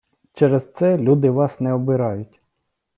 [0.33, 2.41] Через це люди Вас не обирають.